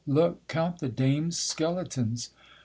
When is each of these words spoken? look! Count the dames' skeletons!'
look! 0.07 0.47
Count 0.47 0.79
the 0.79 0.89
dames' 0.89 1.37
skeletons!' 1.37 2.31